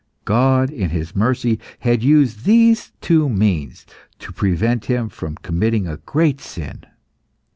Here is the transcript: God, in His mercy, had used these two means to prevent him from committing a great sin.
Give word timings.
God, 0.25 0.71
in 0.71 0.89
His 0.89 1.15
mercy, 1.15 1.59
had 1.81 2.01
used 2.01 2.43
these 2.45 2.91
two 3.01 3.29
means 3.29 3.85
to 4.17 4.31
prevent 4.31 4.85
him 4.85 5.09
from 5.09 5.35
committing 5.35 5.87
a 5.87 5.97
great 5.97 6.41
sin. 6.41 6.85